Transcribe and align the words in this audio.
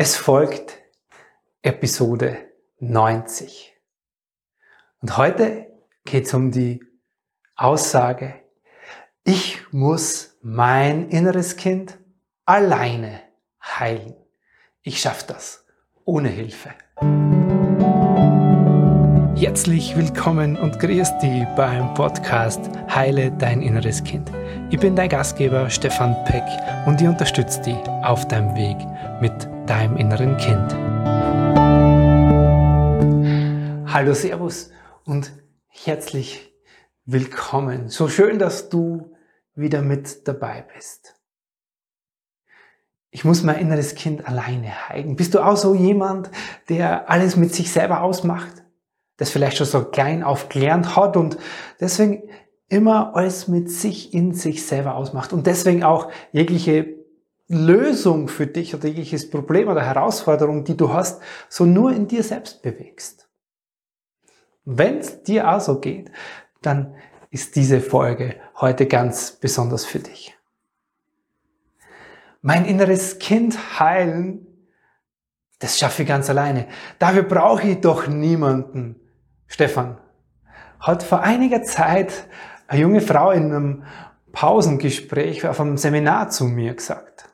Es 0.00 0.14
folgt 0.14 0.78
Episode 1.60 2.36
90. 2.78 3.74
Und 5.00 5.16
heute 5.16 5.66
geht 6.04 6.26
es 6.26 6.34
um 6.34 6.52
die 6.52 6.84
Aussage, 7.56 8.34
ich 9.24 9.60
muss 9.72 10.38
mein 10.40 11.08
inneres 11.08 11.56
Kind 11.56 11.98
alleine 12.44 13.22
heilen. 13.60 14.14
Ich 14.82 15.00
schaffe 15.00 15.24
das 15.26 15.66
ohne 16.04 16.28
Hilfe. 16.28 16.70
Herzlich 19.34 19.96
willkommen 19.96 20.56
und 20.56 20.78
grüß 20.78 21.18
dich 21.18 21.44
beim 21.56 21.92
Podcast 21.94 22.60
Heile 22.88 23.32
dein 23.32 23.62
inneres 23.62 24.04
Kind. 24.04 24.30
Ich 24.70 24.78
bin 24.78 24.94
dein 24.94 25.08
Gastgeber 25.08 25.68
Stefan 25.68 26.14
Peck 26.24 26.44
und 26.86 27.00
ich 27.00 27.08
unterstütze 27.08 27.60
dich 27.62 27.88
auf 28.04 28.28
deinem 28.28 28.54
Weg 28.54 28.76
mit 29.20 29.57
deinem 29.68 29.98
inneren 29.98 30.36
Kind. 30.38 30.74
Hallo, 33.92 34.14
Servus 34.14 34.70
und 35.04 35.32
herzlich 35.66 36.54
willkommen. 37.04 37.90
So 37.90 38.08
schön, 38.08 38.38
dass 38.38 38.70
du 38.70 39.14
wieder 39.54 39.82
mit 39.82 40.26
dabei 40.26 40.64
bist. 40.74 41.16
Ich 43.10 43.24
muss 43.24 43.42
mein 43.42 43.58
inneres 43.58 43.94
Kind 43.94 44.26
alleine 44.26 44.88
heilen. 44.88 45.16
Bist 45.16 45.34
du 45.34 45.40
auch 45.40 45.56
so 45.56 45.74
jemand, 45.74 46.30
der 46.70 47.10
alles 47.10 47.36
mit 47.36 47.54
sich 47.54 47.70
selber 47.70 48.00
ausmacht? 48.00 48.64
Das 49.18 49.30
vielleicht 49.30 49.58
schon 49.58 49.66
so 49.66 49.84
klein 49.84 50.22
auf 50.22 50.48
gelernt 50.48 50.96
hat 50.96 51.16
und 51.16 51.36
deswegen 51.78 52.22
immer 52.68 53.14
alles 53.16 53.48
mit 53.48 53.70
sich 53.70 54.14
in 54.14 54.32
sich 54.32 54.66
selber 54.66 54.94
ausmacht 54.94 55.32
und 55.32 55.46
deswegen 55.46 55.82
auch 55.82 56.10
jegliche 56.32 56.97
Lösung 57.48 58.28
für 58.28 58.46
dich 58.46 58.74
oder 58.74 58.88
jegliches 58.88 59.30
Problem 59.30 59.68
oder 59.68 59.82
Herausforderung, 59.82 60.64
die 60.64 60.76
du 60.76 60.92
hast, 60.92 61.22
so 61.48 61.64
nur 61.64 61.92
in 61.92 62.06
dir 62.06 62.22
selbst 62.22 62.62
bewegst. 62.62 63.28
Wenn 64.64 64.98
es 64.98 65.22
dir 65.22 65.50
auch 65.50 65.60
so 65.60 65.80
geht, 65.80 66.12
dann 66.60 66.94
ist 67.30 67.56
diese 67.56 67.80
Folge 67.80 68.36
heute 68.56 68.86
ganz 68.86 69.32
besonders 69.32 69.86
für 69.86 69.98
dich. 69.98 70.36
Mein 72.42 72.66
inneres 72.66 73.18
Kind 73.18 73.80
heilen, 73.80 74.46
das 75.58 75.78
schaffe 75.78 76.02
ich 76.02 76.08
ganz 76.08 76.30
alleine. 76.30 76.68
Dafür 76.98 77.22
brauche 77.22 77.66
ich 77.66 77.80
doch 77.80 78.06
niemanden. 78.06 79.00
Stefan 79.46 79.98
hat 80.80 81.02
vor 81.02 81.22
einiger 81.22 81.62
Zeit 81.62 82.28
eine 82.68 82.82
junge 82.82 83.00
Frau 83.00 83.30
in 83.30 83.52
einem 83.52 83.84
Pausengespräch 84.32 85.46
auf 85.46 85.60
einem 85.60 85.78
Seminar 85.78 86.28
zu 86.28 86.44
mir 86.44 86.74
gesagt. 86.74 87.27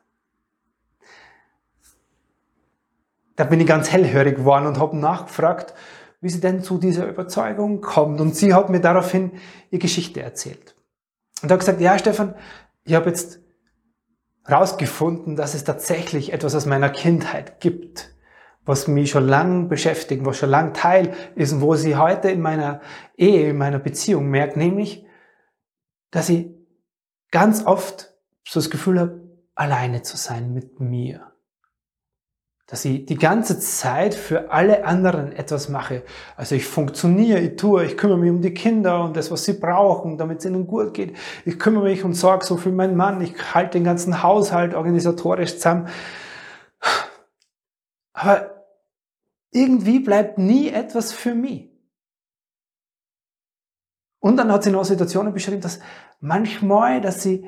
Da 3.36 3.44
bin 3.44 3.60
ich 3.60 3.66
ganz 3.66 3.90
hellhörig 3.90 4.36
geworden 4.36 4.66
und 4.66 4.78
habe 4.78 4.96
nachgefragt, 4.96 5.74
wie 6.20 6.30
sie 6.30 6.40
denn 6.40 6.62
zu 6.62 6.78
dieser 6.78 7.06
Überzeugung 7.06 7.80
kommt. 7.80 8.20
Und 8.20 8.34
sie 8.34 8.54
hat 8.54 8.70
mir 8.70 8.80
daraufhin 8.80 9.32
ihre 9.70 9.80
Geschichte 9.80 10.22
erzählt. 10.22 10.74
Und 11.42 11.50
hat 11.50 11.58
gesagt, 11.58 11.80
ja 11.80 11.98
Stefan, 11.98 12.34
ich 12.84 12.94
habe 12.94 13.10
jetzt 13.10 13.40
rausgefunden, 14.50 15.36
dass 15.36 15.54
es 15.54 15.64
tatsächlich 15.64 16.32
etwas 16.32 16.54
aus 16.54 16.66
meiner 16.66 16.90
Kindheit 16.90 17.60
gibt, 17.60 18.14
was 18.64 18.88
mich 18.88 19.10
schon 19.10 19.26
lang 19.26 19.68
beschäftigt, 19.68 20.24
was 20.24 20.38
schon 20.38 20.50
lang 20.50 20.72
Teil 20.72 21.12
ist 21.34 21.52
und 21.52 21.60
wo 21.60 21.74
sie 21.74 21.96
heute 21.96 22.30
in 22.30 22.40
meiner 22.40 22.80
Ehe, 23.16 23.50
in 23.50 23.58
meiner 23.58 23.78
Beziehung 23.78 24.28
merkt, 24.28 24.56
nämlich, 24.56 25.04
dass 26.10 26.28
ich 26.28 26.48
ganz 27.30 27.66
oft 27.66 28.14
so 28.46 28.60
das 28.60 28.70
Gefühl 28.70 29.00
habe, 29.00 29.20
alleine 29.54 30.02
zu 30.02 30.16
sein 30.16 30.52
mit 30.52 30.80
mir. 30.80 31.33
Dass 32.66 32.84
ich 32.86 33.04
die 33.04 33.18
ganze 33.18 33.60
Zeit 33.60 34.14
für 34.14 34.50
alle 34.50 34.84
anderen 34.86 35.32
etwas 35.32 35.68
mache. 35.68 36.02
Also 36.36 36.54
ich 36.54 36.66
funktioniere, 36.66 37.38
ich 37.40 37.56
tue, 37.56 37.84
ich 37.84 37.96
kümmere 37.98 38.16
mich 38.16 38.30
um 38.30 38.40
die 38.40 38.54
Kinder 38.54 39.04
und 39.04 39.16
das, 39.16 39.30
was 39.30 39.44
sie 39.44 39.52
brauchen, 39.52 40.16
damit 40.16 40.38
es 40.38 40.46
ihnen 40.46 40.66
gut 40.66 40.94
geht. 40.94 41.14
Ich 41.44 41.58
kümmere 41.58 41.84
mich 41.84 42.04
und 42.04 42.14
sorge 42.14 42.44
so 42.44 42.56
für 42.56 42.72
meinen 42.72 42.96
Mann. 42.96 43.20
Ich 43.20 43.54
halte 43.54 43.78
den 43.78 43.84
ganzen 43.84 44.22
Haushalt 44.22 44.74
organisatorisch 44.74 45.56
zusammen. 45.56 45.88
Aber 48.14 48.64
irgendwie 49.50 50.00
bleibt 50.00 50.38
nie 50.38 50.68
etwas 50.68 51.12
für 51.12 51.34
mich. 51.34 51.70
Und 54.20 54.38
dann 54.38 54.50
hat 54.50 54.62
sie 54.62 54.70
noch 54.70 54.86
Situationen 54.86 55.34
beschrieben, 55.34 55.60
dass 55.60 55.80
manchmal, 56.18 57.02
dass 57.02 57.22
sie, 57.22 57.44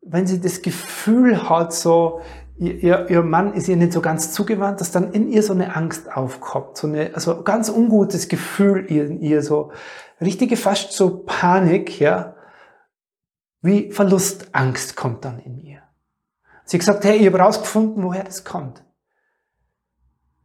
wenn 0.00 0.26
sie 0.26 0.40
das 0.40 0.62
Gefühl 0.62 1.50
hat, 1.50 1.74
so, 1.74 2.22
ihr, 2.56 3.10
ihr 3.10 3.22
Mann 3.22 3.54
ist 3.54 3.68
ihr 3.68 3.76
nicht 3.76 3.92
so 3.92 4.00
ganz 4.00 4.32
zugewandt, 4.32 4.80
dass 4.80 4.90
dann 4.90 5.12
in 5.12 5.28
ihr 5.28 5.42
so 5.42 5.52
eine 5.52 5.74
Angst 5.74 6.14
aufkommt, 6.14 6.76
so 6.76 6.86
eine, 6.86 7.14
also 7.14 7.42
ganz 7.42 7.68
ungutes 7.68 8.28
Gefühl 8.28 8.86
in 8.86 9.20
ihr, 9.20 9.42
so 9.42 9.72
richtige 10.20 10.56
fast 10.56 10.92
so 10.92 11.24
Panik, 11.24 12.00
ja, 12.00 12.36
wie 13.60 13.90
Verlustangst 13.90 14.96
kommt 14.96 15.24
dann 15.24 15.38
in 15.38 15.58
ihr. 15.58 15.82
Sie 16.64 16.76
hat 16.76 16.80
gesagt, 16.80 17.04
hey, 17.04 17.16
ich 17.16 17.26
habe 17.26 17.38
rausgefunden, 17.38 18.02
woher 18.02 18.24
das 18.24 18.44
kommt. 18.44 18.84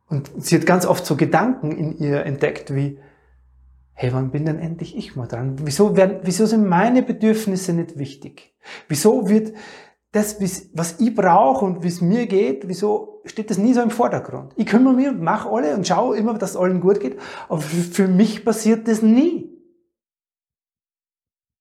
Und 0.08 0.31
sie 0.38 0.56
hat 0.56 0.66
ganz 0.66 0.86
oft 0.86 1.06
so 1.06 1.16
Gedanken 1.16 1.72
in 1.72 1.97
ihr 1.97 2.26
entdeckt, 2.26 2.74
wie, 2.74 3.00
hey, 3.94 4.12
wann 4.12 4.31
bin 4.31 4.46
denn 4.46 4.58
endlich 4.58 4.97
ich 4.97 5.16
mal 5.16 5.28
dran? 5.28 5.58
Wieso, 5.64 5.96
werden, 5.96 6.20
wieso 6.24 6.46
sind 6.46 6.68
meine 6.68 7.03
Bedürfnisse 7.03 7.74
nicht 7.74 8.00
wichtig? 8.00 8.56
Wieso 8.88 9.30
wird 9.30 9.53
das, 10.12 10.40
was 10.74 11.00
ich 11.00 11.14
brauche 11.14 11.66
und 11.66 11.84
wie 11.84 11.88
es 11.88 12.02
mir 12.02 12.25
geht, 12.25 12.68
wieso 12.68 13.22
steht 13.25 13.52
das 13.52 13.59
nie 13.59 13.74
so 13.74 13.81
im 13.81 13.92
Vordergrund? 13.92 14.53
Ich 14.56 14.66
kümmere 14.66 14.94
mich 14.94 15.08
und 15.08 15.22
mache 15.22 15.50
alle 15.50 15.75
und 15.75 15.88
schaue 15.88 16.18
immer, 16.18 16.34
dass 16.34 16.52
es 16.52 16.58
allen 16.58 16.81
gut 16.81 17.00
geht, 17.00 17.20
aber 17.47 17.62
für 17.62 18.08
mich 18.08 18.44
passiert 18.44 18.88
das 18.88 19.02
nie. 19.02 19.56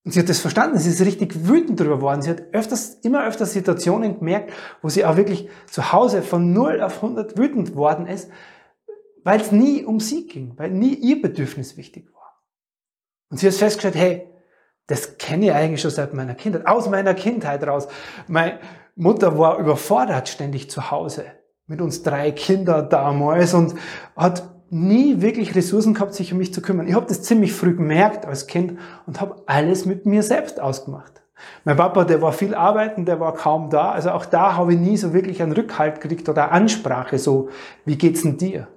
Und 0.04 0.12
sie 0.12 0.20
hat 0.20 0.28
das 0.30 0.40
verstanden, 0.40 0.78
sie 0.78 0.88
ist 0.88 1.02
richtig 1.02 1.46
wütend 1.46 1.78
darüber 1.78 1.96
geworden. 1.96 2.22
Sie 2.22 2.30
hat 2.30 2.42
öfters, 2.52 2.94
immer 3.02 3.26
öfter 3.26 3.44
Situationen 3.44 4.18
gemerkt, 4.18 4.54
wo 4.80 4.88
sie 4.88 5.04
auch 5.04 5.18
wirklich 5.18 5.50
zu 5.66 5.92
Hause 5.92 6.22
von 6.22 6.54
0 6.54 6.80
auf 6.80 7.02
100 7.02 7.36
wütend 7.36 7.76
worden 7.76 8.06
ist, 8.06 8.30
weil 9.24 9.42
es 9.42 9.52
nie 9.52 9.84
um 9.84 10.00
sie 10.00 10.26
ging, 10.26 10.54
weil 10.56 10.70
nie 10.70 10.94
ihr 10.94 11.20
Bedürfnis 11.20 11.76
wichtig 11.76 12.08
war. 12.14 12.42
Und 13.28 13.36
sie 13.36 13.46
hat 13.46 13.54
festgestellt, 13.54 13.96
hey, 13.96 14.26
das 14.88 15.18
kenne 15.18 15.46
ich 15.46 15.52
eigentlich 15.52 15.82
schon 15.82 15.90
seit 15.90 16.14
meiner 16.14 16.34
Kindheit, 16.34 16.66
aus 16.66 16.88
meiner 16.88 17.14
Kindheit 17.14 17.64
raus. 17.66 17.88
Meine 18.26 18.58
Mutter 18.96 19.38
war 19.38 19.58
überfordert 19.58 20.28
ständig 20.28 20.70
zu 20.70 20.90
Hause 20.90 21.26
mit 21.66 21.80
uns 21.80 22.02
drei 22.02 22.32
Kindern 22.32 22.88
damals 22.88 23.54
und 23.54 23.74
hat 24.16 24.42
nie 24.70 25.20
wirklich 25.20 25.54
Ressourcen 25.54 25.92
gehabt, 25.94 26.14
sich 26.14 26.32
um 26.32 26.38
mich 26.38 26.54
zu 26.54 26.62
kümmern. 26.62 26.88
Ich 26.88 26.94
habe 26.94 27.06
das 27.06 27.22
ziemlich 27.22 27.52
früh 27.52 27.76
gemerkt 27.76 28.26
als 28.26 28.46
Kind 28.46 28.78
und 29.06 29.20
habe 29.20 29.42
alles 29.46 29.84
mit 29.84 30.06
mir 30.06 30.22
selbst 30.22 30.58
ausgemacht. 30.58 31.22
Mein 31.64 31.76
Papa, 31.76 32.04
der 32.04 32.22
war 32.22 32.32
viel 32.32 32.54
arbeiten, 32.54 33.04
der 33.04 33.20
war 33.20 33.34
kaum 33.34 33.68
da. 33.68 33.92
Also 33.92 34.10
auch 34.10 34.24
da 34.24 34.56
habe 34.56 34.72
ich 34.72 34.80
nie 34.80 34.96
so 34.96 35.12
wirklich 35.12 35.42
einen 35.42 35.52
Rückhalt 35.52 36.00
gekriegt 36.00 36.28
oder 36.30 36.50
Ansprache, 36.50 37.18
so, 37.18 37.50
wie 37.84 37.96
geht's 37.96 38.22
denn 38.22 38.38
dir? 38.38 38.68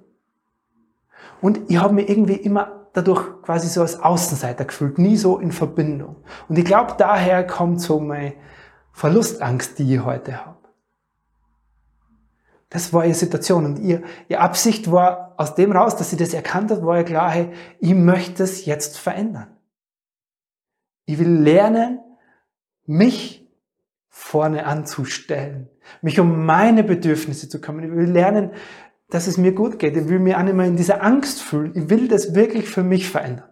Und 1.42 1.60
ich 1.70 1.78
habe 1.78 1.94
mir 1.94 2.08
irgendwie 2.08 2.36
immer 2.36 2.81
dadurch 2.94 3.42
quasi 3.42 3.68
so 3.68 3.82
als 3.82 4.00
Außenseiter 4.00 4.66
gefühlt, 4.66 4.98
nie 4.98 5.18
so 5.18 5.40
in 5.40 5.52
Verbindung. 5.52 6.18
Und 6.48 6.58
ich 6.58 6.66
glaube, 6.66 6.96
daher 6.98 7.46
kommt 7.46 7.82
so 7.82 8.00
meine 8.00 8.34
Verlustangst, 8.94 9.80
die 9.80 9.96
ich 9.96 10.04
heute 10.04 10.46
habe. 10.46 10.58
Das 12.70 12.94
war 12.94 13.06
ihre 13.06 13.16
Situation 13.16 13.66
und 13.66 13.80
ihr, 13.80 14.02
ihr 14.30 14.40
Absicht 14.40 14.92
war 14.92 15.34
aus 15.38 15.56
dem 15.56 15.74
raus, 15.74 15.98
dass 15.98 16.10
sie 16.10 16.18
das 16.18 16.34
erkannt 16.34 16.72
hat, 16.72 16.86
war 16.86 16.98
ja 16.98 17.04
klar, 17.04 17.30
hey, 17.30 17.52
ich 17.80 17.94
möchte 17.94 18.44
es 18.44 18.66
jetzt 18.66 18.98
verändern. 18.98 19.58
Ich 21.06 21.20
will 21.20 21.30
lernen, 21.30 22.00
mich 22.86 23.46
vorne 24.08 24.66
anzustellen, 24.66 25.70
mich 26.02 26.20
um 26.20 26.46
meine 26.46 26.84
Bedürfnisse 26.84 27.50
zu 27.50 27.60
kümmern. 27.60 27.84
Ich 27.84 27.92
will 27.92 28.10
lernen, 28.10 28.52
dass 29.12 29.28
es 29.28 29.38
mir 29.38 29.52
gut 29.52 29.78
geht. 29.78 29.96
Ich 29.96 30.08
will 30.08 30.20
mir 30.20 30.40
auch 30.40 30.44
nicht 30.44 30.56
mehr 30.56 30.66
in 30.66 30.78
dieser 30.78 31.04
Angst 31.04 31.42
fühlen. 31.42 31.74
Ich 31.76 31.90
will 31.90 32.08
das 32.08 32.34
wirklich 32.34 32.68
für 32.68 32.82
mich 32.82 33.08
verändern. 33.10 33.50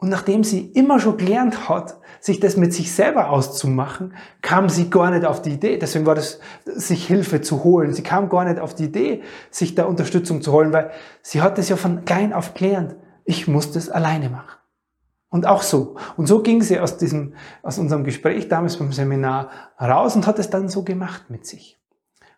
Und 0.00 0.10
nachdem 0.10 0.44
sie 0.44 0.70
immer 0.70 1.00
schon 1.00 1.16
gelernt 1.16 1.68
hat, 1.68 1.98
sich 2.20 2.38
das 2.38 2.56
mit 2.56 2.72
sich 2.72 2.92
selber 2.94 3.30
auszumachen, 3.30 4.14
kam 4.42 4.68
sie 4.68 4.90
gar 4.90 5.10
nicht 5.10 5.26
auf 5.26 5.42
die 5.42 5.54
Idee. 5.54 5.76
Deswegen 5.76 6.06
war 6.06 6.14
das, 6.14 6.38
sich 6.64 7.04
Hilfe 7.04 7.40
zu 7.40 7.64
holen. 7.64 7.92
Sie 7.92 8.04
kam 8.04 8.28
gar 8.28 8.44
nicht 8.44 8.60
auf 8.60 8.76
die 8.76 8.84
Idee, 8.84 9.22
sich 9.50 9.74
da 9.74 9.86
Unterstützung 9.86 10.40
zu 10.40 10.52
holen, 10.52 10.72
weil 10.72 10.92
sie 11.22 11.42
hat 11.42 11.58
das 11.58 11.68
ja 11.68 11.76
von 11.76 12.04
klein 12.04 12.32
auf 12.32 12.54
gelernt. 12.54 12.94
Ich 13.24 13.48
muss 13.48 13.72
das 13.72 13.90
alleine 13.90 14.30
machen. 14.30 14.56
Und 15.30 15.46
auch 15.46 15.62
so. 15.62 15.96
Und 16.16 16.26
so 16.26 16.44
ging 16.44 16.62
sie 16.62 16.78
aus 16.78 16.96
diesem, 16.96 17.34
aus 17.64 17.78
unserem 17.78 18.04
Gespräch 18.04 18.48
damals 18.48 18.76
beim 18.76 18.92
Seminar 18.92 19.50
raus 19.80 20.14
und 20.14 20.28
hat 20.28 20.38
es 20.38 20.48
dann 20.48 20.68
so 20.68 20.84
gemacht 20.84 21.28
mit 21.28 21.44
sich 21.44 21.77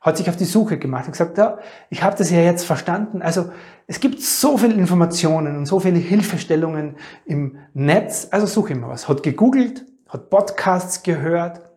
hat 0.00 0.16
sich 0.16 0.28
auf 0.30 0.36
die 0.36 0.44
Suche 0.44 0.78
gemacht 0.78 1.06
und 1.06 1.12
gesagt, 1.12 1.36
ja, 1.36 1.58
ich 1.90 2.02
habe 2.02 2.16
das 2.16 2.30
ja 2.30 2.40
jetzt 2.40 2.64
verstanden. 2.64 3.20
Also 3.20 3.52
es 3.86 4.00
gibt 4.00 4.22
so 4.22 4.56
viele 4.56 4.74
Informationen 4.74 5.56
und 5.56 5.66
so 5.66 5.80
viele 5.80 5.98
Hilfestellungen 5.98 6.96
im 7.26 7.58
Netz, 7.74 8.28
also 8.30 8.46
suche 8.46 8.74
mal 8.74 8.88
was. 8.88 9.08
Hat 9.08 9.22
gegoogelt, 9.22 9.84
hat 10.08 10.30
Podcasts 10.30 11.02
gehört, 11.02 11.69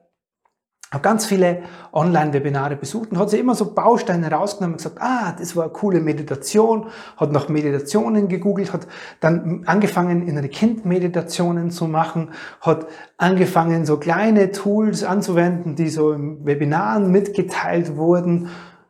habe 0.94 1.01
ganz 1.01 1.25
viele 1.25 1.63
Online-Webinare 1.92 2.75
besucht 2.75 3.12
und 3.12 3.18
hat 3.18 3.31
sie 3.31 3.40
immer 3.40 3.56
so 3.56 3.74
Bausteine 3.74 4.31
rausgenommen 4.31 4.75
und 4.75 4.78
gesagt, 4.78 5.01
ah, 5.01 5.34
das 5.38 5.56
war 5.56 5.63
eine 5.63 5.74
coole 5.74 6.00
Meditation, 6.00 6.88
hat 7.18 7.31
nach 7.31 7.50
Meditationen 7.50 8.28
gegoogelt, 8.28 8.72
hat 8.72 8.88
dann 9.19 9.63
angefangen, 9.66 10.28
innere 10.28 10.50
Kind-Meditationen 10.50 11.72
zu 11.72 11.88
machen, 11.88 12.30
hat 12.62 12.86
angefangen, 13.18 13.86
so 13.86 13.98
kleine 13.98 14.51
Tools 14.51 15.04
anzuwenden, 15.04 15.75
die 15.75 15.90
so 15.90 16.13
im 16.13 16.45
Webinaren 16.45 17.12
mitgeteilt 17.12 17.98
wurden, 17.98 18.50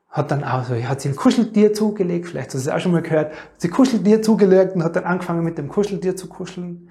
hat 0.09 0.29
dann 0.29 0.44
auch 0.44 0.65
so, 0.65 0.75
hat 0.75 0.99
sie 0.99 1.09
ein 1.09 1.15
Kuscheltier 1.15 1.73
zugelegt, 1.73 2.27
vielleicht 2.27 2.53
hast 2.53 2.65
du 2.65 2.69
es 2.69 2.75
auch 2.75 2.79
schon 2.79 2.91
mal 2.91 3.01
gehört, 3.01 3.31
hat 3.31 3.61
sie 3.61 3.69
Kuscheltier 3.69 4.21
zugelegt 4.21 4.75
und 4.75 4.83
hat 4.83 4.97
dann 4.97 5.06
angefangen, 5.06 5.44
mit 5.44 5.57
dem 5.57 5.69
Kuscheltier 5.69 6.17
zu 6.17 6.27
kuscheln. 6.27 6.89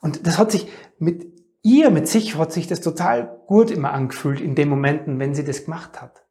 Und 0.00 0.26
das 0.26 0.36
hat 0.38 0.50
sich 0.50 0.68
mit 0.98 1.37
ihr 1.62 1.90
mit 1.90 2.08
sich 2.08 2.36
hat 2.36 2.52
sich 2.52 2.66
das 2.66 2.80
total 2.80 3.40
gut 3.46 3.70
immer 3.70 3.92
angefühlt 3.92 4.40
in 4.40 4.54
den 4.54 4.68
Momenten, 4.68 5.18
wenn 5.18 5.34
sie 5.34 5.44
das 5.44 5.64
gemacht 5.64 6.00
hat. 6.00 6.24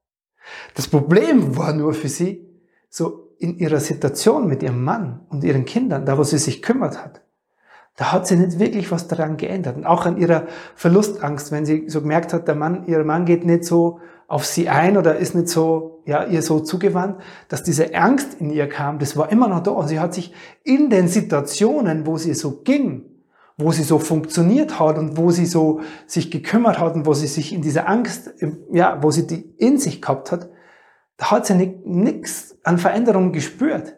Das 0.75 0.87
Problem 0.87 1.57
war 1.57 1.73
nur 1.73 1.93
für 1.93 2.09
sie, 2.09 2.47
so 2.89 3.35
in 3.39 3.57
ihrer 3.57 3.79
Situation 3.79 4.47
mit 4.47 4.63
ihrem 4.63 4.83
Mann 4.83 5.25
und 5.29 5.43
ihren 5.43 5.65
Kindern, 5.65 6.05
da 6.05 6.17
wo 6.17 6.23
sie 6.23 6.37
sich 6.37 6.61
kümmert 6.61 7.03
hat, 7.03 7.21
da 7.97 8.11
hat 8.11 8.27
sie 8.27 8.35
nicht 8.35 8.59
wirklich 8.59 8.91
was 8.91 9.07
daran 9.07 9.37
geändert. 9.37 9.75
Und 9.75 9.85
auch 9.85 10.05
an 10.05 10.17
ihrer 10.17 10.45
Verlustangst, 10.75 11.51
wenn 11.51 11.65
sie 11.65 11.89
so 11.89 12.01
gemerkt 12.01 12.31
hat, 12.31 12.47
der 12.47 12.55
Mann, 12.55 12.85
ihr 12.87 13.03
Mann 13.03 13.25
geht 13.25 13.43
nicht 13.43 13.65
so 13.65 13.99
auf 14.27 14.45
sie 14.45 14.69
ein 14.69 14.97
oder 14.97 15.17
ist 15.17 15.35
nicht 15.35 15.49
so, 15.49 16.03
ja, 16.05 16.25
ihr 16.25 16.41
so 16.41 16.59
zugewandt, 16.59 17.19
dass 17.47 17.63
diese 17.63 17.95
Angst 17.95 18.35
in 18.39 18.51
ihr 18.51 18.67
kam, 18.67 18.99
das 18.99 19.17
war 19.17 19.31
immer 19.31 19.47
noch 19.47 19.63
da. 19.63 19.71
Und 19.71 19.87
sie 19.87 19.99
hat 19.99 20.13
sich 20.13 20.33
in 20.63 20.89
den 20.89 21.07
Situationen, 21.07 22.05
wo 22.05 22.17
sie 22.17 22.33
so 22.35 22.61
ging, 22.61 23.06
wo 23.57 23.71
sie 23.71 23.83
so 23.83 23.97
funktioniert 23.97 24.79
hat 24.79 24.97
und 24.97 25.17
wo 25.17 25.31
sie 25.31 25.47
so 25.47 25.81
sich 26.05 26.29
gekümmert 26.29 26.79
hat 26.79 26.93
und 26.93 27.05
wo 27.05 27.13
sie 27.13 27.27
sich 27.27 27.53
in 27.53 27.61
dieser 27.61 27.89
Angst, 27.89 28.33
ja, 28.71 29.01
wo 29.01 29.09
sie 29.09 29.25
die 29.25 29.41
in 29.57 29.79
sich 29.79 30.01
gehabt 30.01 30.31
hat, 30.31 30.49
da 31.17 31.31
hat 31.31 31.47
sie 31.47 31.55
nichts 31.55 32.55
an 32.63 32.77
Veränderungen 32.77 33.33
gespürt. 33.33 33.95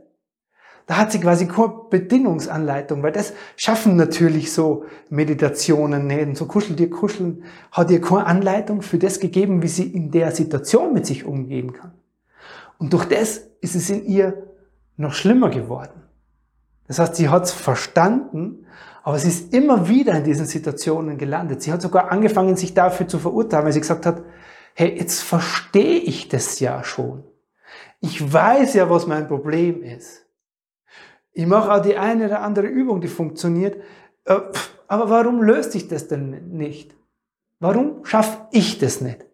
Da 0.86 0.98
hat 0.98 1.12
sie 1.12 1.20
quasi 1.20 1.46
keine 1.46 1.74
Bedingungsanleitung, 1.92 3.04
weil 3.04 3.12
das 3.12 3.34
schaffen 3.58 3.96
natürlich 3.96 4.52
so 4.52 4.86
Meditationen 5.10 6.08
nicht. 6.08 6.30
Und 6.30 6.38
so 6.38 6.48
kuschelt 6.48 6.80
ihr 6.80 6.90
kuscheln, 6.90 7.44
hat 7.72 7.92
ihr 7.92 8.02
keine 8.02 8.26
Anleitung 8.26 8.82
für 8.82 8.98
das 8.98 9.20
gegeben, 9.20 9.62
wie 9.62 9.68
sie 9.68 9.84
in 9.84 10.10
der 10.10 10.32
Situation 10.32 10.94
mit 10.94 11.06
sich 11.06 11.26
umgehen 11.26 11.74
kann. 11.74 11.94
Und 12.80 12.94
durch 12.94 13.06
das 13.06 13.38
ist 13.62 13.76
es 13.76 13.90
in 13.92 14.06
ihr 14.06 14.48
noch 14.98 15.14
schlimmer 15.14 15.50
geworden. 15.50 16.09
Das 16.90 17.00
heißt, 17.00 17.16
sie 17.16 17.30
hat 17.30 17.46
es 17.46 17.52
verstanden 17.54 18.66
aber 19.10 19.18
sie 19.18 19.30
ist 19.30 19.54
immer 19.54 19.88
wieder 19.88 20.14
in 20.14 20.24
diesen 20.24 20.46
Situationen 20.46 21.18
gelandet. 21.18 21.64
Sie 21.64 21.72
hat 21.72 21.82
sogar 21.82 22.12
angefangen, 22.12 22.56
sich 22.56 22.76
dafür 22.76 23.08
zu 23.08 23.18
verurteilen, 23.18 23.66
weil 23.66 23.74
sie 23.74 23.80
gesagt 23.80 24.06
hat, 24.06 24.24
hey, 24.76 24.96
jetzt 24.98 25.22
verstehe 25.22 25.98
ich 25.98 26.28
das 26.28 26.60
ja 26.60 26.84
schon. 26.84 27.24
Ich 28.02 28.32
weiß 28.32 28.76
ja, 28.76 28.90
was 28.90 29.08
mein 29.08 29.28
Problem 29.28 29.82
ist. 29.82 30.28
Ich 31.32 31.48
mache 31.48 31.74
auch 31.74 31.82
die 31.82 31.98
eine 31.98 32.28
oder 32.28 32.42
andere 32.42 32.68
Übung, 32.68 33.02
die 33.02 33.08
funktioniert. 33.08 33.78
Äh, 34.26 34.40
aber 34.88 35.10
warum 35.10 35.42
löst 35.42 35.72
sich 35.72 35.88
das 35.88 36.08
denn 36.08 36.50
nicht? 36.52 36.96
Warum 37.60 38.06
schaffe 38.06 38.48
ich 38.52 38.80
das 38.80 39.02
nicht? 39.02 39.26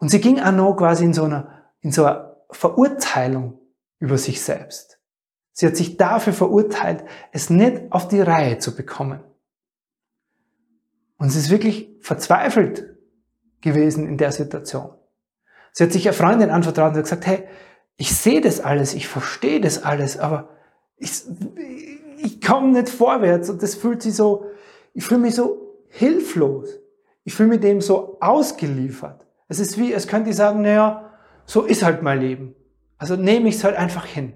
Und 0.00 0.10
sie 0.10 0.20
ging 0.20 0.38
auch 0.38 0.52
noch 0.52 0.74
quasi 0.74 1.04
in 1.04 1.14
so 1.14 1.24
einer, 1.24 1.70
in 1.80 1.92
so 1.92 2.04
einer 2.04 2.36
Verurteilung 2.50 3.58
über 4.00 4.18
sich 4.18 4.42
selbst. 4.42 4.93
Sie 5.56 5.66
hat 5.66 5.76
sich 5.76 5.96
dafür 5.96 6.32
verurteilt, 6.32 7.04
es 7.30 7.48
nicht 7.48 7.82
auf 7.90 8.08
die 8.08 8.20
Reihe 8.20 8.58
zu 8.58 8.74
bekommen. 8.74 9.20
Und 11.16 11.30
sie 11.30 11.38
ist 11.38 11.48
wirklich 11.48 11.88
verzweifelt 12.00 12.96
gewesen 13.60 14.08
in 14.08 14.18
der 14.18 14.32
Situation. 14.32 14.90
Sie 15.72 15.84
hat 15.84 15.92
sich 15.92 16.08
eine 16.08 16.12
Freundin 16.12 16.50
anvertraut 16.50 16.94
und 16.96 17.02
gesagt, 17.02 17.26
hey, 17.26 17.44
ich 17.96 18.14
sehe 18.16 18.40
das 18.40 18.60
alles, 18.60 18.94
ich 18.94 19.06
verstehe 19.06 19.60
das 19.60 19.84
alles, 19.84 20.18
aber 20.18 20.48
ich, 20.96 21.22
ich 22.18 22.40
komme 22.40 22.72
nicht 22.72 22.88
vorwärts 22.88 23.48
und 23.48 23.62
das 23.62 23.76
fühlt 23.76 24.02
sich 24.02 24.14
so, 24.14 24.46
ich 24.92 25.04
fühle 25.04 25.20
mich 25.20 25.36
so 25.36 25.84
hilflos. 25.88 26.68
Ich 27.22 27.34
fühle 27.34 27.50
mich 27.50 27.60
dem 27.60 27.80
so 27.80 28.18
ausgeliefert. 28.20 29.24
Es 29.46 29.60
ist 29.60 29.78
wie, 29.78 29.92
es 29.92 30.08
könnte 30.08 30.30
ich 30.30 30.36
sagen, 30.36 30.62
naja, 30.62 31.12
so 31.46 31.62
ist 31.62 31.84
halt 31.84 32.02
mein 32.02 32.18
Leben. 32.18 32.56
Also 32.98 33.14
nehme 33.14 33.48
ich 33.48 33.54
es 33.54 33.64
halt 33.64 33.76
einfach 33.76 34.04
hin 34.04 34.34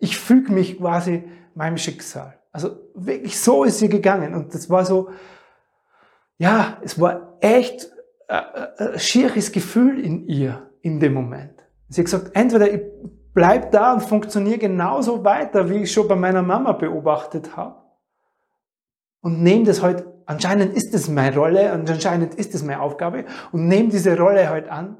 ich 0.00 0.18
füge 0.18 0.52
mich 0.52 0.78
quasi 0.78 1.24
meinem 1.54 1.76
Schicksal. 1.76 2.38
Also 2.52 2.76
wirklich 2.94 3.38
so 3.38 3.64
ist 3.64 3.78
sie 3.78 3.88
gegangen. 3.88 4.34
Und 4.34 4.54
das 4.54 4.68
war 4.68 4.84
so, 4.84 5.10
ja, 6.38 6.78
es 6.82 7.00
war 7.00 7.36
echt 7.40 7.92
ein, 8.26 8.42
ein 8.78 8.98
schieres 8.98 9.52
Gefühl 9.52 10.00
in 10.00 10.26
ihr 10.26 10.70
in 10.82 10.98
dem 10.98 11.14
Moment. 11.14 11.52
Sie 11.88 12.00
hat 12.00 12.06
gesagt, 12.06 12.30
entweder 12.34 12.72
ich 12.72 12.80
bleib 13.34 13.70
da 13.70 13.92
und 13.92 14.00
funktioniere 14.00 14.58
genauso 14.58 15.24
weiter, 15.24 15.68
wie 15.68 15.82
ich 15.82 15.92
schon 15.92 16.08
bei 16.08 16.16
meiner 16.16 16.42
Mama 16.42 16.72
beobachtet 16.72 17.56
habe. 17.56 17.76
Und 19.20 19.42
nehme 19.42 19.64
das 19.64 19.82
halt, 19.82 20.06
anscheinend 20.24 20.74
ist 20.74 20.94
das 20.94 21.08
meine 21.08 21.36
Rolle 21.36 21.74
und 21.74 21.88
anscheinend 21.90 22.34
ist 22.34 22.54
das 22.54 22.62
meine 22.62 22.80
Aufgabe 22.80 23.26
und 23.52 23.68
nehme 23.68 23.90
diese 23.90 24.16
Rolle 24.16 24.48
halt 24.48 24.68
an. 24.68 24.96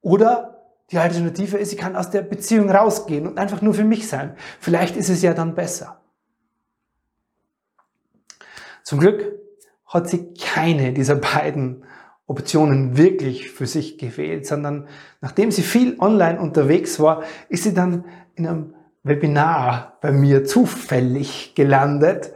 Oder 0.00 0.53
die 0.90 0.98
Alternative 0.98 1.56
ist, 1.56 1.72
ich 1.72 1.78
kann 1.78 1.96
aus 1.96 2.10
der 2.10 2.22
Beziehung 2.22 2.70
rausgehen 2.70 3.26
und 3.26 3.38
einfach 3.38 3.62
nur 3.62 3.74
für 3.74 3.84
mich 3.84 4.06
sein. 4.06 4.36
Vielleicht 4.60 4.96
ist 4.96 5.08
es 5.08 5.22
ja 5.22 5.32
dann 5.34 5.54
besser. 5.54 6.00
Zum 8.82 9.00
Glück 9.00 9.32
hat 9.86 10.08
sie 10.08 10.34
keine 10.34 10.92
dieser 10.92 11.16
beiden 11.16 11.84
Optionen 12.26 12.96
wirklich 12.96 13.50
für 13.50 13.66
sich 13.66 13.98
gewählt, 13.98 14.46
sondern 14.46 14.88
nachdem 15.20 15.50
sie 15.50 15.62
viel 15.62 15.96
online 16.00 16.40
unterwegs 16.40 17.00
war, 17.00 17.22
ist 17.48 17.64
sie 17.64 17.74
dann 17.74 18.04
in 18.34 18.46
einem 18.46 18.74
Webinar 19.02 19.98
bei 20.00 20.12
mir 20.12 20.44
zufällig 20.44 21.54
gelandet 21.54 22.32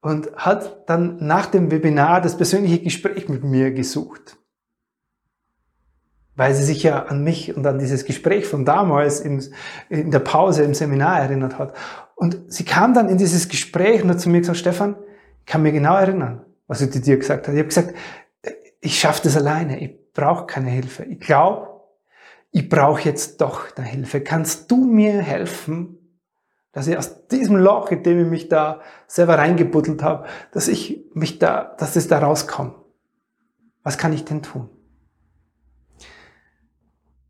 und 0.00 0.34
hat 0.36 0.88
dann 0.88 1.16
nach 1.26 1.46
dem 1.46 1.70
Webinar 1.70 2.20
das 2.20 2.36
persönliche 2.36 2.80
Gespräch 2.80 3.28
mit 3.28 3.44
mir 3.44 3.72
gesucht 3.72 4.38
weil 6.36 6.54
sie 6.54 6.62
sich 6.62 6.82
ja 6.82 7.04
an 7.04 7.24
mich 7.24 7.56
und 7.56 7.66
an 7.66 7.78
dieses 7.78 8.04
Gespräch 8.04 8.46
von 8.46 8.64
damals 8.64 9.20
im, 9.20 9.42
in 9.88 10.10
der 10.10 10.18
Pause 10.20 10.62
im 10.62 10.74
Seminar 10.74 11.20
erinnert 11.20 11.58
hat. 11.58 11.74
Und 12.14 12.40
sie 12.48 12.64
kam 12.64 12.94
dann 12.94 13.08
in 13.08 13.18
dieses 13.18 13.48
Gespräch 13.48 14.02
und 14.02 14.10
hat 14.10 14.20
zu 14.20 14.28
mir 14.28 14.40
gesagt, 14.40 14.58
Stefan, 14.58 14.96
ich 15.40 15.46
kann 15.46 15.62
mir 15.62 15.72
genau 15.72 15.96
erinnern, 15.96 16.44
was 16.66 16.78
sie 16.78 16.90
dir 16.90 17.16
gesagt 17.16 17.48
hat. 17.48 17.54
Ich 17.54 17.58
habe 17.58 17.68
gesagt, 17.68 17.94
ich 18.80 19.00
schaffe 19.00 19.22
das 19.24 19.36
alleine, 19.36 19.80
ich 19.80 20.12
brauche 20.12 20.46
keine 20.46 20.70
Hilfe. 20.70 21.04
Ich 21.04 21.20
glaube, 21.20 21.68
ich 22.50 22.68
brauche 22.68 23.02
jetzt 23.02 23.40
doch 23.40 23.76
eine 23.76 23.86
Hilfe. 23.86 24.20
Kannst 24.20 24.70
du 24.70 24.84
mir 24.84 25.20
helfen, 25.22 26.20
dass 26.72 26.86
ich 26.86 26.96
aus 26.96 27.26
diesem 27.28 27.56
Loch, 27.56 27.90
in 27.90 28.02
dem 28.02 28.20
ich 28.20 28.26
mich 28.26 28.48
da 28.48 28.80
selber 29.06 29.38
reingebuddelt 29.38 30.02
habe, 30.02 30.26
dass 30.52 30.68
ich 30.68 31.06
mich 31.14 31.38
da, 31.38 31.74
dass 31.78 31.96
es 31.96 32.08
da 32.08 32.18
rauskomme? 32.18 32.74
Was 33.82 33.96
kann 33.98 34.12
ich 34.12 34.24
denn 34.24 34.42
tun? 34.42 34.68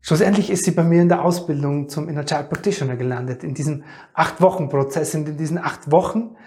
Schlussendlich 0.07 0.49
ist 0.49 0.63
sie 0.63 0.71
bei 0.71 0.83
mir 0.83 1.01
in 1.01 1.09
der 1.09 1.21
Ausbildung 1.21 1.89
zum 1.89 2.07
Inner 2.07 2.23
Child 2.23 2.47
Practitioner 2.47 2.95
gelandet, 2.95 3.43
in 3.43 3.53
diesem 3.53 3.83
acht 4.13 4.39
Wochen 4.39 4.69
Prozess. 4.69 5.13
Und 5.15 5.27
in 5.27 5.35
diesen 5.35 5.57
acht 5.57 5.91
Wochen 5.91 6.37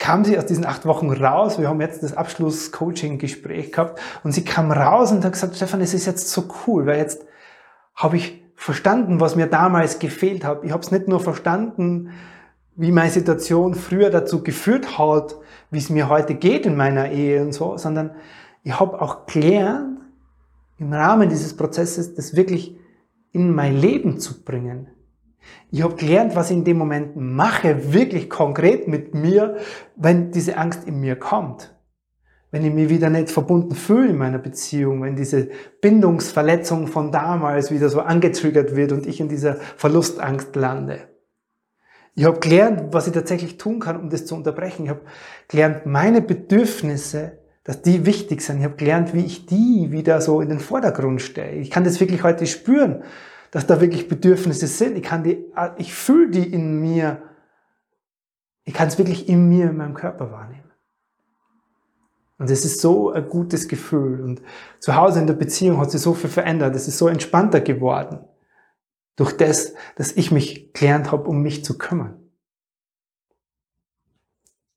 kam 0.00 0.24
sie 0.24 0.36
aus 0.36 0.46
diesen 0.46 0.66
acht 0.66 0.84
Wochen 0.84 1.08
raus. 1.12 1.60
Wir 1.60 1.68
haben 1.68 1.80
jetzt 1.80 2.02
das 2.02 2.16
Abschluss-Coaching-Gespräch 2.16 3.70
gehabt 3.70 4.00
und 4.24 4.32
sie 4.32 4.42
kam 4.42 4.72
raus 4.72 5.12
und 5.12 5.24
hat 5.24 5.34
gesagt, 5.34 5.54
Stefan, 5.54 5.80
es 5.80 5.94
ist 5.94 6.06
jetzt 6.06 6.28
so 6.30 6.48
cool, 6.66 6.84
weil 6.86 6.98
jetzt 6.98 7.24
habe 7.94 8.16
ich 8.16 8.42
verstanden, 8.56 9.20
was 9.20 9.36
mir 9.36 9.46
damals 9.46 10.00
gefehlt 10.00 10.44
hat. 10.44 10.64
Ich 10.64 10.72
habe 10.72 10.82
es 10.82 10.90
nicht 10.90 11.06
nur 11.06 11.20
verstanden, 11.20 12.10
wie 12.74 12.90
meine 12.90 13.10
Situation 13.12 13.74
früher 13.74 14.10
dazu 14.10 14.42
geführt 14.42 14.98
hat, 14.98 15.36
wie 15.70 15.78
es 15.78 15.88
mir 15.88 16.08
heute 16.08 16.34
geht 16.34 16.66
in 16.66 16.74
meiner 16.74 17.12
Ehe 17.12 17.42
und 17.42 17.52
so, 17.52 17.76
sondern 17.76 18.16
ich 18.64 18.80
habe 18.80 19.00
auch 19.00 19.26
gelernt, 19.26 19.91
im 20.82 20.92
Rahmen 20.92 21.28
dieses 21.28 21.56
Prozesses 21.56 22.14
das 22.14 22.34
wirklich 22.34 22.76
in 23.30 23.54
mein 23.54 23.76
Leben 23.76 24.18
zu 24.18 24.42
bringen. 24.42 24.88
Ich 25.70 25.82
habe 25.82 25.94
gelernt, 25.94 26.34
was 26.34 26.50
ich 26.50 26.56
in 26.56 26.64
dem 26.64 26.76
Moment 26.76 27.16
mache, 27.16 27.92
wirklich 27.92 28.28
konkret 28.28 28.88
mit 28.88 29.14
mir, 29.14 29.58
wenn 29.96 30.32
diese 30.32 30.56
Angst 30.56 30.86
in 30.86 31.00
mir 31.00 31.16
kommt. 31.16 31.74
Wenn 32.50 32.64
ich 32.64 32.74
mich 32.74 32.90
wieder 32.90 33.10
nicht 33.10 33.30
verbunden 33.30 33.74
fühle 33.74 34.10
in 34.10 34.18
meiner 34.18 34.38
Beziehung, 34.38 35.02
wenn 35.02 35.16
diese 35.16 35.48
Bindungsverletzung 35.80 36.88
von 36.88 37.10
damals 37.10 37.70
wieder 37.70 37.88
so 37.88 38.00
angetriggert 38.00 38.76
wird 38.76 38.92
und 38.92 39.06
ich 39.06 39.20
in 39.20 39.28
dieser 39.28 39.54
Verlustangst 39.54 40.54
lande. 40.56 40.98
Ich 42.14 42.24
habe 42.24 42.40
gelernt, 42.40 42.92
was 42.92 43.06
ich 43.06 43.14
tatsächlich 43.14 43.56
tun 43.56 43.78
kann, 43.80 43.98
um 43.98 44.10
das 44.10 44.26
zu 44.26 44.34
unterbrechen. 44.34 44.84
Ich 44.84 44.90
habe 44.90 45.02
gelernt, 45.48 45.86
meine 45.86 46.20
Bedürfnisse 46.20 47.41
dass 47.64 47.82
die 47.82 48.06
wichtig 48.06 48.42
sind. 48.42 48.58
Ich 48.58 48.64
habe 48.64 48.76
gelernt, 48.76 49.14
wie 49.14 49.24
ich 49.24 49.46
die 49.46 49.92
wieder 49.92 50.20
so 50.20 50.40
in 50.40 50.48
den 50.48 50.60
Vordergrund 50.60 51.22
stelle. 51.22 51.52
Ich 51.52 51.70
kann 51.70 51.84
das 51.84 52.00
wirklich 52.00 52.22
heute 52.22 52.46
spüren, 52.46 53.04
dass 53.50 53.66
da 53.66 53.80
wirklich 53.80 54.08
Bedürfnisse 54.08 54.66
sind. 54.66 54.96
Ich 54.96 55.04
kann 55.04 55.22
die, 55.22 55.44
ich 55.76 55.94
fühle 55.94 56.30
die 56.30 56.52
in 56.52 56.80
mir. 56.80 57.22
Ich 58.64 58.74
kann 58.74 58.88
es 58.88 58.98
wirklich 58.98 59.28
in 59.28 59.48
mir, 59.48 59.70
in 59.70 59.76
meinem 59.76 59.94
Körper 59.94 60.32
wahrnehmen. 60.32 60.70
Und 62.38 62.50
es 62.50 62.64
ist 62.64 62.80
so 62.80 63.12
ein 63.12 63.28
gutes 63.28 63.68
Gefühl. 63.68 64.20
Und 64.20 64.42
zu 64.80 64.96
Hause 64.96 65.20
in 65.20 65.28
der 65.28 65.34
Beziehung 65.34 65.78
hat 65.78 65.92
sich 65.92 66.00
so 66.00 66.14
viel 66.14 66.30
verändert. 66.30 66.74
Es 66.74 66.88
ist 66.88 66.98
so 66.98 67.06
entspannter 67.06 67.60
geworden. 67.60 68.24
Durch 69.14 69.36
das, 69.36 69.74
dass 69.94 70.12
ich 70.12 70.32
mich 70.32 70.72
gelernt 70.72 71.12
habe, 71.12 71.28
um 71.28 71.42
mich 71.42 71.64
zu 71.64 71.78
kümmern. 71.78 72.18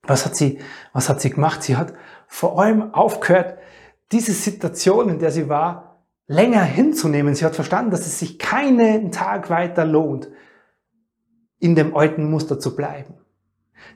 Was 0.03 0.25
hat 0.25 0.35
sie, 0.35 0.59
was 0.93 1.09
hat 1.09 1.21
sie 1.21 1.31
gemacht? 1.31 1.63
Sie 1.63 1.75
hat 1.75 1.93
vor 2.27 2.59
allem 2.59 2.93
aufgehört, 2.93 3.57
diese 4.11 4.33
Situation, 4.33 5.09
in 5.09 5.19
der 5.19 5.31
sie 5.31 5.49
war, 5.49 6.05
länger 6.27 6.63
hinzunehmen. 6.63 7.35
Sie 7.35 7.45
hat 7.45 7.55
verstanden, 7.55 7.91
dass 7.91 8.05
es 8.05 8.19
sich 8.19 8.39
keinen 8.39 9.11
Tag 9.11 9.49
weiter 9.49 9.85
lohnt, 9.85 10.29
in 11.59 11.75
dem 11.75 11.95
alten 11.95 12.29
Muster 12.29 12.59
zu 12.59 12.75
bleiben. 12.75 13.15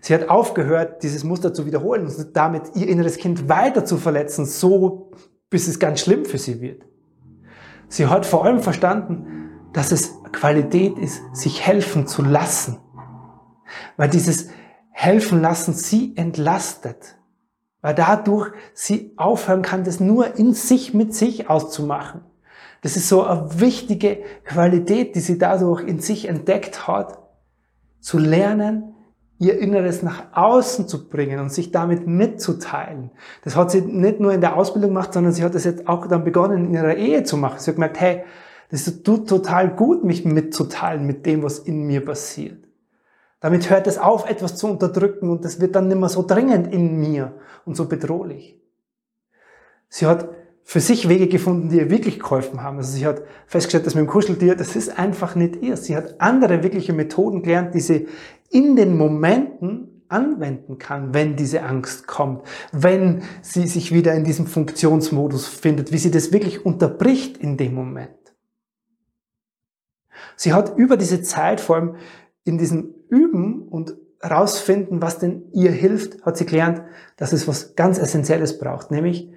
Sie 0.01 0.13
hat 0.13 0.29
aufgehört, 0.29 1.03
dieses 1.03 1.23
Muster 1.23 1.53
zu 1.53 1.65
wiederholen 1.65 2.05
und 2.05 2.35
damit 2.35 2.75
ihr 2.75 2.87
inneres 2.87 3.17
Kind 3.17 3.49
weiter 3.49 3.85
zu 3.85 3.97
verletzen, 3.97 4.45
so 4.45 5.11
bis 5.49 5.67
es 5.67 5.79
ganz 5.79 6.01
schlimm 6.01 6.25
für 6.25 6.37
sie 6.37 6.61
wird. 6.61 6.83
Sie 7.87 8.05
hat 8.05 8.25
vor 8.25 8.45
allem 8.45 8.61
verstanden, 8.61 9.49
dass 9.73 9.91
es 9.91 10.13
Qualität 10.31 10.97
ist, 10.97 11.21
sich 11.33 11.65
helfen 11.65 12.07
zu 12.07 12.21
lassen. 12.21 12.77
Weil 13.97 14.09
dieses 14.09 14.49
helfen 14.91 15.41
lassen 15.41 15.73
sie 15.73 16.15
entlastet. 16.15 17.18
Weil 17.81 17.95
dadurch 17.95 18.51
sie 18.73 19.13
aufhören 19.15 19.61
kann, 19.61 19.83
das 19.83 19.99
nur 19.99 20.35
in 20.35 20.53
sich 20.53 20.93
mit 20.93 21.15
sich 21.15 21.49
auszumachen. 21.49 22.21
Das 22.81 22.95
ist 22.95 23.09
so 23.09 23.23
eine 23.23 23.59
wichtige 23.59 24.19
Qualität, 24.45 25.15
die 25.15 25.19
sie 25.19 25.37
dadurch 25.37 25.83
in 25.87 25.99
sich 25.99 26.27
entdeckt 26.27 26.87
hat, 26.87 27.19
zu 27.99 28.17
lernen, 28.17 28.95
ihr 29.37 29.57
Inneres 29.59 30.03
nach 30.03 30.23
außen 30.33 30.87
zu 30.87 31.09
bringen 31.09 31.39
und 31.39 31.51
sich 31.51 31.71
damit 31.71 32.07
mitzuteilen. 32.07 33.11
Das 33.43 33.55
hat 33.55 33.71
sie 33.71 33.81
nicht 33.81 34.19
nur 34.19 34.33
in 34.33 34.41
der 34.41 34.57
Ausbildung 34.57 34.91
gemacht, 34.91 35.13
sondern 35.13 35.31
sie 35.31 35.43
hat 35.43 35.55
das 35.55 35.63
jetzt 35.63 35.87
auch 35.87 36.07
dann 36.07 36.25
begonnen 36.25 36.65
in 36.65 36.73
ihrer 36.73 36.95
Ehe 36.95 37.23
zu 37.23 37.37
machen. 37.37 37.59
Sie 37.59 37.71
hat 37.71 37.75
gemerkt, 37.75 37.99
hey, 37.99 38.23
das 38.69 39.01
tut 39.03 39.27
total 39.27 39.69
gut, 39.69 40.03
mich 40.03 40.25
mitzuteilen 40.25 41.05
mit 41.05 41.25
dem, 41.25 41.41
was 41.41 41.59
in 41.59 41.87
mir 41.87 42.03
passiert. 42.03 42.68
Damit 43.39 43.69
hört 43.69 43.87
es 43.87 43.97
auf, 43.97 44.29
etwas 44.29 44.55
zu 44.57 44.67
unterdrücken 44.67 45.29
und 45.29 45.45
das 45.45 45.61
wird 45.61 45.75
dann 45.75 45.87
nicht 45.87 45.99
mehr 45.99 46.09
so 46.09 46.23
dringend 46.25 46.73
in 46.73 46.99
mir 46.99 47.33
und 47.65 47.75
so 47.75 47.85
bedrohlich. 47.85 48.59
Sie 49.87 50.05
hat 50.05 50.29
für 50.63 50.81
sich 50.81 51.09
Wege 51.09 51.27
gefunden, 51.27 51.69
die 51.69 51.77
ihr 51.77 51.89
wirklich 51.89 52.19
geholfen 52.19 52.61
haben. 52.61 52.77
Also 52.77 52.91
sie 52.91 53.05
hat 53.05 53.23
festgestellt, 53.47 53.87
dass 53.87 53.95
mit 53.95 54.05
dem 54.05 54.09
Kuscheltier, 54.09 54.55
das 54.55 54.75
ist 54.75 54.99
einfach 54.99 55.35
nicht 55.35 55.55
ihr. 55.63 55.77
Sie 55.77 55.95
hat 55.95 56.21
andere 56.21 56.61
wirkliche 56.61 56.93
Methoden 56.93 57.41
gelernt, 57.41 57.73
die 57.73 57.79
sie 57.79 58.07
in 58.49 58.75
den 58.75 58.95
Momenten 58.95 60.03
anwenden 60.09 60.77
kann, 60.77 61.13
wenn 61.13 61.35
diese 61.35 61.63
Angst 61.63 62.07
kommt, 62.07 62.45
wenn 62.71 63.23
sie 63.41 63.67
sich 63.67 63.93
wieder 63.93 64.13
in 64.13 64.23
diesem 64.23 64.47
Funktionsmodus 64.47 65.47
findet, 65.47 65.91
wie 65.91 65.97
sie 65.97 66.11
das 66.11 66.31
wirklich 66.33 66.65
unterbricht 66.65 67.37
in 67.37 67.57
dem 67.57 67.73
Moment. 67.73 68.11
Sie 70.35 70.53
hat 70.53 70.77
über 70.77 70.97
diese 70.97 71.21
Zeit, 71.21 71.61
vor 71.61 71.77
allem 71.77 71.95
in 72.43 72.57
diesem 72.57 72.93
Üben 73.09 73.67
und 73.67 73.95
herausfinden, 74.21 75.01
was 75.01 75.19
denn 75.19 75.43
ihr 75.53 75.71
hilft, 75.71 76.25
hat 76.25 76.37
sie 76.37 76.45
gelernt, 76.45 76.81
dass 77.17 77.33
es 77.33 77.47
was 77.47 77.75
ganz 77.75 77.99
Essentielles 77.99 78.59
braucht, 78.59 78.91
nämlich 78.91 79.29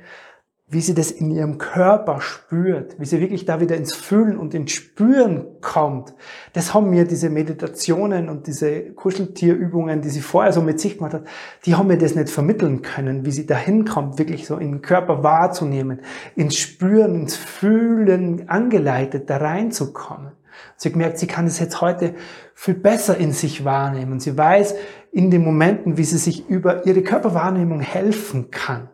wie 0.73 0.81
sie 0.81 0.95
das 0.95 1.11
in 1.11 1.31
ihrem 1.31 1.59
Körper 1.59 2.23
spürt, 2.23 2.99
wie 2.99 3.05
sie 3.05 3.21
wirklich 3.21 3.45
da 3.45 3.61
wieder 3.61 3.77
ins 3.77 3.95
Fühlen 3.95 4.39
und 4.39 4.55
ins 4.55 4.73
Spüren 4.73 5.61
kommt. 5.61 6.15
Das 6.55 6.73
haben 6.73 6.89
mir 6.89 7.05
diese 7.05 7.29
Meditationen 7.29 8.31
und 8.31 8.47
diese 8.47 8.93
Kuscheltierübungen, 8.95 10.01
die 10.01 10.09
sie 10.09 10.23
vorher 10.23 10.55
so 10.55 10.63
mit 10.63 10.81
sich 10.81 10.97
gemacht 10.97 11.13
hat, 11.13 11.25
die 11.67 11.75
haben 11.75 11.89
mir 11.89 11.99
das 11.99 12.15
nicht 12.15 12.31
vermitteln 12.31 12.81
können, 12.81 13.27
wie 13.27 13.33
sie 13.33 13.45
dahin 13.45 13.85
kommt, 13.85 14.19
wirklich 14.19 14.47
so 14.47 14.57
in 14.57 14.73
den 14.73 14.83
Körper 14.83 15.23
wahrzunehmen, 15.23 16.01
ins 16.37 16.57
Spüren, 16.57 17.17
ins 17.17 17.37
Fühlen 17.37 18.49
angeleitet, 18.49 19.29
da 19.29 19.37
reinzukommen. 19.37 20.33
Sie 20.77 20.89
hat 20.89 20.95
gemerkt, 20.95 21.19
sie 21.19 21.27
kann 21.27 21.47
es 21.47 21.59
jetzt 21.59 21.81
heute 21.81 22.15
viel 22.55 22.75
besser 22.75 23.17
in 23.17 23.33
sich 23.33 23.65
wahrnehmen. 23.65 24.21
Sie 24.21 24.37
weiß 24.37 24.75
in 25.11 25.31
den 25.31 25.45
Momenten, 25.45 25.97
wie 25.97 26.05
sie 26.05 26.19
sich 26.19 26.49
über 26.49 26.87
ihre 26.87 27.03
Körperwahrnehmung 27.03 27.81
helfen 27.81 28.51
kann. 28.51 28.89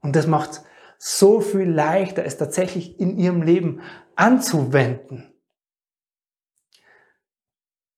Und 0.00 0.16
das 0.16 0.26
macht 0.26 0.62
so 0.98 1.40
viel 1.40 1.70
leichter, 1.70 2.24
es 2.24 2.36
tatsächlich 2.36 2.98
in 2.98 3.18
ihrem 3.18 3.42
Leben 3.42 3.80
anzuwenden. 4.16 5.32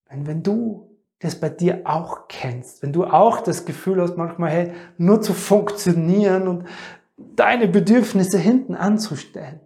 Wenn, 0.08 0.26
wenn 0.26 0.42
du 0.42 0.90
das 1.20 1.38
bei 1.38 1.48
dir 1.50 1.82
auch 1.84 2.28
kennst, 2.28 2.82
wenn 2.82 2.92
du 2.92 3.04
auch 3.04 3.40
das 3.40 3.64
Gefühl 3.64 4.00
hast, 4.00 4.16
manchmal, 4.16 4.50
hey, 4.50 4.72
nur 4.96 5.20
zu 5.20 5.34
funktionieren 5.34 6.48
und 6.48 6.66
deine 7.16 7.68
Bedürfnisse 7.68 8.38
hinten 8.38 8.74
anzustellen, 8.74 9.60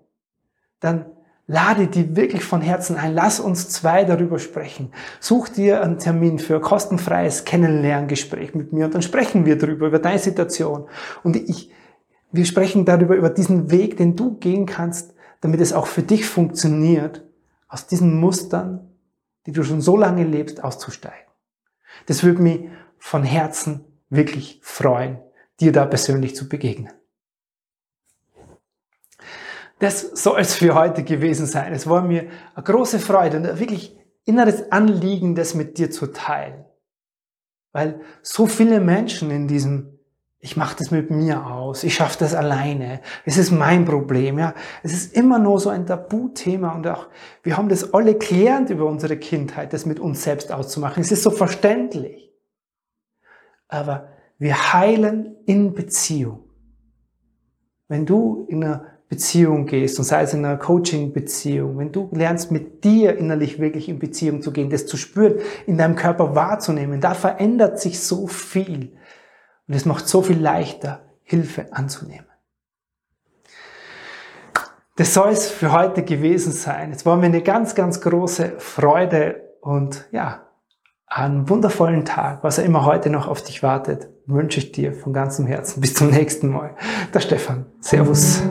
dann 0.81 1.07
lade 1.47 1.87
die 1.87 2.17
wirklich 2.17 2.45
von 2.45 2.61
Herzen 2.61 2.97
ein. 2.97 3.15
Lass 3.15 3.41
uns 3.41 3.69
zwei 3.69 4.05
darüber 4.05 4.39
sprechen. 4.39 4.93
Such 5.21 5.49
dir 5.49 5.83
einen 5.83 5.99
Termin 5.99 6.39
für 6.39 6.57
ein 6.57 6.63
kostenfreies 6.63 7.45
Kennenlerngespräch 7.45 8.55
mit 8.55 8.73
mir 8.73 8.87
und 8.87 8.95
dann 8.95 9.03
sprechen 9.03 9.45
wir 9.45 9.57
darüber, 9.59 9.87
über 9.87 9.99
deine 9.99 10.19
Situation. 10.19 10.87
Und 11.23 11.37
ich, 11.37 11.71
wir 12.33 12.45
sprechen 12.45 12.85
darüber, 12.85 13.17
über 13.17 13.31
diesen 13.31 13.71
Weg, 13.71 13.97
den 13.97 14.17
du 14.17 14.37
gehen 14.39 14.67
kannst, 14.67 15.15
damit 15.41 15.61
es 15.61 15.73
auch 15.73 15.87
für 15.87 16.03
dich 16.03 16.27
funktioniert, 16.27 17.23
aus 17.69 17.87
diesen 17.87 18.19
Mustern, 18.19 18.89
die 19.47 19.53
du 19.53 19.63
schon 19.63 19.81
so 19.81 19.97
lange 19.97 20.25
lebst, 20.25 20.65
auszusteigen. 20.65 21.29
Das 22.07 22.23
würde 22.23 22.41
mich 22.41 22.69
von 22.99 23.23
Herzen 23.23 23.85
wirklich 24.09 24.61
freuen, 24.63 25.19
dir 25.61 25.73
da 25.73 25.85
persönlich 25.85 26.35
zu 26.35 26.49
begegnen. 26.49 26.91
Das 29.85 30.01
soll 30.01 30.41
es 30.41 30.55
für 30.55 30.75
heute 30.75 31.05
gewesen 31.05 31.45
sein. 31.45 31.75
Es 31.75 31.87
war 31.87 32.01
mir 32.01 32.31
eine 32.55 32.65
große 32.65 32.99
Freude 32.99 33.37
und 33.37 33.61
wirklich 33.61 33.95
inneres 34.25 34.73
Anliegen, 34.73 35.35
das 35.35 35.55
mit 35.55 35.77
dir 35.77 35.91
zu 35.91 36.07
teilen. 36.07 36.65
Weil 37.73 38.01
so 38.23 38.47
viele 38.47 38.81
Menschen 38.81 39.31
in 39.31 39.47
diesem 39.47 39.91
ich 40.39 40.59
mache 40.59 40.77
das 40.79 40.91
mit 40.91 41.11
mir 41.11 41.47
aus, 41.47 41.85
ich 41.85 41.95
schaffe 41.95 42.19
das 42.19 42.35
alleine, 42.35 43.01
es 43.25 43.39
ist 43.39 43.51
mein 43.51 43.87
Problem, 43.87 44.39
ja. 44.39 44.55
Es 44.83 44.93
ist 44.93 45.17
immer 45.17 45.39
nur 45.39 45.59
so 45.59 45.71
ein 45.71 45.87
Tabuthema 45.87 46.73
und 46.75 46.87
auch, 46.87 47.09
wir 47.43 47.57
haben 47.57 47.71
das 47.71 47.95
alle 47.95 48.17
gelernt 48.17 48.69
über 48.69 48.85
unsere 48.85 49.17
Kindheit, 49.17 49.73
das 49.73 49.87
mit 49.87 50.01
uns 50.01 50.23
selbst 50.23 50.53
auszumachen. 50.53 51.03
Es 51.03 51.13
ist 51.13 51.23
so 51.23 51.31
verständlich. 51.31 52.31
Aber 53.69 54.09
wir 54.37 54.75
heilen 54.75 55.37
in 55.47 55.73
Beziehung. 55.73 56.51
Wenn 57.89 58.05
du 58.05 58.47
in 58.51 58.63
einer 58.65 58.94
Beziehung 59.09 59.67
gehst 59.67 59.99
und 59.99 60.05
sei 60.05 60.23
es 60.23 60.35
in 60.35 60.45
einer 60.45 60.57
Coaching-Beziehung, 60.57 61.79
wenn 61.79 61.93
du 61.93 62.09
lernst, 62.13 62.51
mit 62.51 62.85
dir 62.85 63.17
innerlich 63.17 63.59
wirklich 63.59 63.89
in 63.89 63.99
Beziehung 63.99 64.43
zu 64.43 64.53
gehen, 64.53 64.71
das 64.71 64.87
zu 64.87 64.97
spüren, 64.97 65.37
in 65.67 65.79
deinem 65.79 65.95
Körper 65.95 66.35
wahrzunehmen, 66.35 67.01
da 67.01 67.15
verändert 67.15 67.79
sich 67.79 68.01
so 68.01 68.27
viel. 68.27 68.97
Und 69.69 69.75
es 69.75 69.85
macht 69.85 70.09
so 70.09 70.23
viel 70.23 70.39
leichter, 70.39 71.03
Hilfe 71.23 71.67
anzunehmen. 71.73 72.27
Das 74.97 75.13
soll 75.13 75.31
es 75.31 75.51
für 75.51 75.73
heute 75.73 76.05
gewesen 76.05 76.53
sein. 76.53 76.93
Es 76.93 77.05
war 77.05 77.17
mir 77.17 77.27
eine 77.27 77.43
ganz, 77.43 77.75
ganz 77.75 78.01
große 78.01 78.55
Freude 78.59 79.43
und 79.61 80.07
ja, 80.13 80.45
einen 81.07 81.49
wundervollen 81.49 82.05
Tag, 82.05 82.43
was 82.43 82.59
er 82.59 82.65
immer 82.65 82.85
heute 82.85 83.11
noch 83.11 83.29
auf 83.29 83.43
dich 83.43 83.63
wartet, 83.63 84.09
wünsche 84.27 84.59
ich 84.59 84.73
dir 84.73 84.93
von 84.93 85.13
ganzem 85.13 85.47
Herzen. 85.47 85.81
Bis 85.81 85.95
zum 85.95 86.11
nächsten 86.11 86.49
Mal. 86.49 86.77
Der 87.13 87.21
Stefan. 87.21 87.67
Servus. 87.81 88.43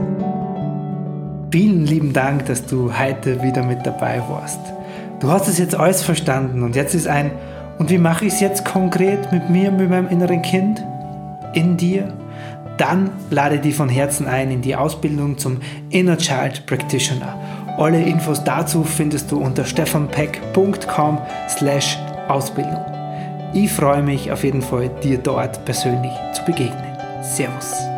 Vielen 1.53 1.85
lieben 1.85 2.13
Dank, 2.13 2.47
dass 2.47 2.65
du 2.65 2.97
heute 2.97 3.43
wieder 3.43 3.61
mit 3.61 3.85
dabei 3.85 4.23
warst. 4.27 4.59
Du 5.19 5.29
hast 5.29 5.47
es 5.47 5.59
jetzt 5.59 5.75
alles 5.75 6.01
verstanden 6.01 6.63
und 6.63 6.75
jetzt 6.75 6.95
ist 6.95 7.07
ein, 7.07 7.29
und 7.77 7.91
wie 7.91 7.99
mache 7.99 8.25
ich 8.25 8.33
es 8.33 8.39
jetzt 8.39 8.65
konkret 8.65 9.31
mit 9.31 9.51
mir, 9.51 9.69
mit 9.69 9.87
meinem 9.87 10.09
inneren 10.09 10.41
Kind, 10.41 10.83
in 11.53 11.77
dir? 11.77 12.11
Dann 12.79 13.11
lade 13.29 13.59
dich 13.59 13.75
von 13.75 13.87
Herzen 13.87 14.25
ein 14.25 14.49
in 14.49 14.61
die 14.63 14.75
Ausbildung 14.75 15.37
zum 15.37 15.59
Inner 15.91 16.17
Child 16.17 16.65
Practitioner. 16.65 17.39
Alle 17.77 18.01
Infos 18.01 18.43
dazu 18.43 18.83
findest 18.83 19.31
du 19.31 19.37
unter 19.37 19.63
stefanpeck.com 19.63 21.19
slash 21.49 21.99
Ausbildung. 22.29 22.83
Ich 23.53 23.71
freue 23.71 24.01
mich 24.01 24.31
auf 24.31 24.43
jeden 24.43 24.63
Fall, 24.63 24.89
dir 25.03 25.19
dort 25.19 25.63
persönlich 25.65 26.13
zu 26.33 26.43
begegnen. 26.45 26.97
Servus. 27.21 27.92